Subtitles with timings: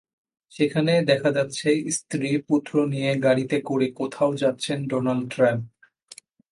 [0.51, 5.63] সেখানে দেখা যাচ্ছে স্ত্রী পুত্র নিয়ে গাড়িতে করে কোথাও যাচ্ছেন ডোনাল্ড ট্রাম্প।